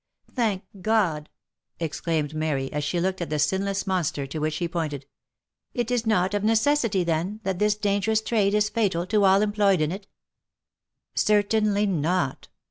"Thank 0.33 0.63
God 0.81 1.29
I" 1.79 1.83
exclaimed 1.83 2.33
Mary, 2.33 2.73
as 2.73 2.83
she 2.83 2.99
looked 2.99 3.21
at 3.21 3.29
the 3.29 3.37
sinless 3.37 3.85
monster 3.85 4.25
to 4.25 4.39
which 4.39 4.55
he 4.57 4.67
pointed." 4.67 5.05
It 5.75 5.91
is 5.91 6.07
not 6.07 6.33
of 6.33 6.43
necessity 6.43 7.03
then, 7.03 7.39
that 7.43 7.59
this 7.59 7.75
dangerous 7.75 8.21
trade 8.23 8.55
is 8.55 8.67
fatal 8.67 9.05
to 9.05 9.25
all 9.25 9.43
employed 9.43 9.79
in 9.79 9.91
it."" 9.91 10.07
Certainly 11.13 11.85
not. 11.85 12.47